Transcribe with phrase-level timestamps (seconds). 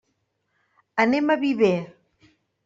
[1.05, 1.71] Anem a Viver.